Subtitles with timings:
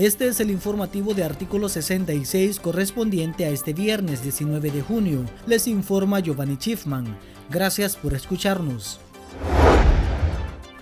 [0.00, 5.26] Este es el informativo de artículo 66 correspondiente a este viernes 19 de junio.
[5.46, 7.18] Les informa Giovanni Schiffman.
[7.50, 8.98] Gracias por escucharnos.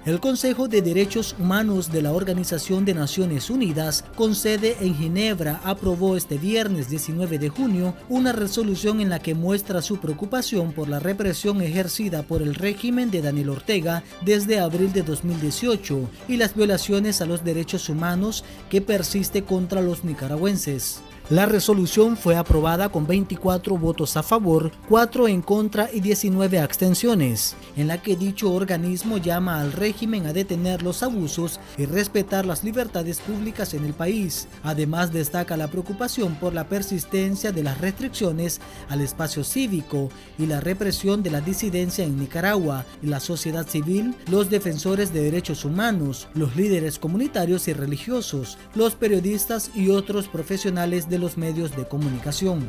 [0.08, 5.60] El Consejo de Derechos Humanos de la Organización de Naciones Unidas, con sede en Ginebra,
[5.64, 10.88] aprobó este viernes 19 de junio una resolución en la que muestra su preocupación por
[10.88, 16.54] la represión ejercida por el régimen de Daniel Ortega desde abril de 2018 y las
[16.54, 21.02] violaciones a los derechos humanos que persiste contra los nicaragüenses.
[21.30, 27.54] La resolución fue aprobada con 24 votos a favor, 4 en contra y 19 abstenciones,
[27.76, 32.64] en la que dicho organismo llama al régimen a detener los abusos y respetar las
[32.64, 34.48] libertades públicas en el país.
[34.62, 40.60] Además destaca la preocupación por la persistencia de las restricciones al espacio cívico y la
[40.60, 46.56] represión de la disidencia en Nicaragua la sociedad civil, los defensores de derechos humanos, los
[46.56, 52.66] líderes comunitarios y religiosos, los periodistas y otros profesionales de los medios de comunicación.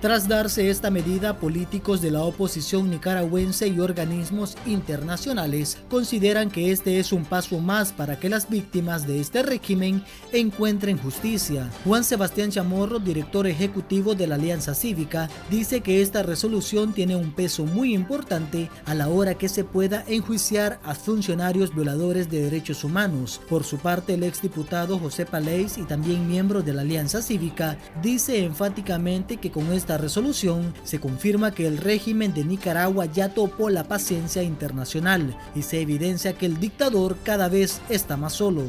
[0.00, 7.00] Tras darse esta medida, políticos de la oposición nicaragüense y organismos internacionales consideran que este
[7.00, 11.68] es un paso más para que las víctimas de este régimen encuentren justicia.
[11.84, 17.32] Juan Sebastián Chamorro, director ejecutivo de la Alianza Cívica, dice que esta resolución tiene un
[17.32, 22.84] peso muy importante a la hora que se pueda enjuiciar a funcionarios violadores de derechos
[22.84, 23.40] humanos.
[23.48, 28.44] Por su parte, el exdiputado José Palés y también miembro de la Alianza Cívica dice
[28.44, 33.84] enfáticamente que con esta resolución se confirma que el régimen de Nicaragua ya topó la
[33.84, 38.64] paciencia internacional y se evidencia que el dictador cada vez está más solo.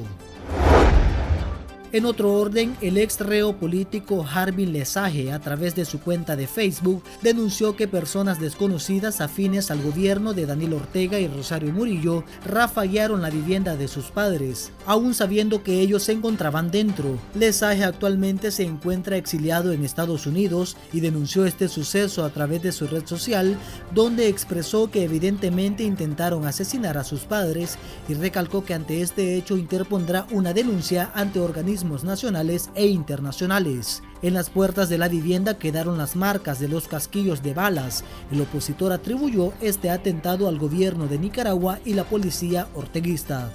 [1.92, 6.46] En otro orden, el ex reo político Harbin Lesage, a través de su cuenta de
[6.46, 13.24] Facebook, denunció que personas desconocidas afines al gobierno de Daniel Ortega y Rosario Murillo rafaguearon
[13.24, 17.18] la vivienda de sus padres, aún sabiendo que ellos se encontraban dentro.
[17.34, 22.72] Lesage actualmente se encuentra exiliado en Estados Unidos y denunció este suceso a través de
[22.72, 23.58] su red social,
[23.96, 29.58] donde expresó que evidentemente intentaron asesinar a sus padres y recalcó que ante este hecho
[29.58, 34.04] interpondrá una denuncia ante organismos nacionales e internacionales.
[34.22, 38.04] En las puertas de la vivienda quedaron las marcas de los casquillos de balas.
[38.32, 43.52] El opositor atribuyó este atentado al gobierno de Nicaragua y la policía orteguista.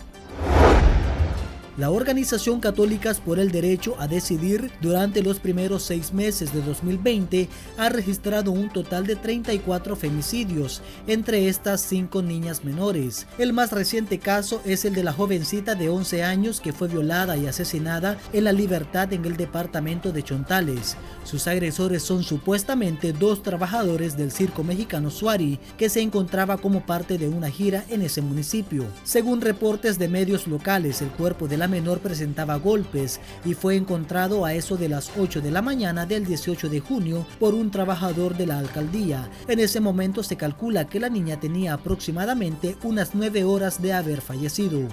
[1.76, 7.48] La Organización Católicas por el Derecho a Decidir durante los primeros seis meses de 2020
[7.76, 13.26] ha registrado un total de 34 femicidios, entre estas cinco niñas menores.
[13.38, 17.36] El más reciente caso es el de la jovencita de 11 años que fue violada
[17.36, 20.96] y asesinada en la libertad en el departamento de Chontales.
[21.24, 27.18] Sus agresores son supuestamente dos trabajadores del circo mexicano Suari que se encontraba como parte
[27.18, 28.86] de una gira en ese municipio.
[29.02, 34.44] Según reportes de medios locales, el cuerpo de la menor presentaba golpes y fue encontrado
[34.44, 38.36] a eso de las 8 de la mañana del 18 de junio por un trabajador
[38.36, 39.30] de la alcaldía.
[39.48, 44.20] En ese momento se calcula que la niña tenía aproximadamente unas 9 horas de haber
[44.20, 44.88] fallecido.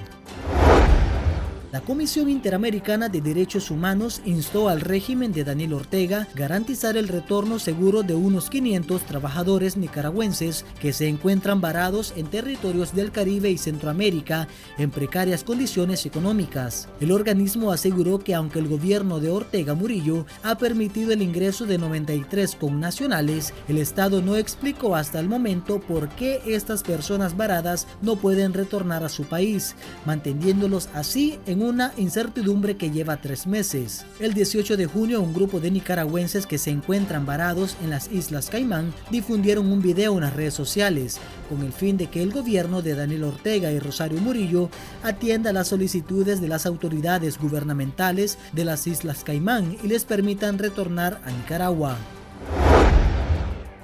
[1.71, 7.59] La Comisión Interamericana de Derechos Humanos instó al régimen de Daniel Ortega garantizar el retorno
[7.59, 13.57] seguro de unos 500 trabajadores nicaragüenses que se encuentran varados en territorios del Caribe y
[13.57, 16.89] Centroamérica en precarias condiciones económicas.
[16.99, 21.77] El organismo aseguró que aunque el gobierno de Ortega Murillo ha permitido el ingreso de
[21.77, 28.17] 93 connacionales, el Estado no explicó hasta el momento por qué estas personas varadas no
[28.17, 29.73] pueden retornar a su país,
[30.05, 34.05] manteniéndolos así una incertidumbre que lleva tres meses.
[34.19, 38.49] El 18 de junio, un grupo de nicaragüenses que se encuentran varados en las Islas
[38.49, 41.19] Caimán difundieron un video en las redes sociales
[41.49, 44.69] con el fin de que el gobierno de Daniel Ortega y Rosario Murillo
[45.03, 51.21] atienda las solicitudes de las autoridades gubernamentales de las Islas Caimán y les permitan retornar
[51.25, 51.97] a Nicaragua.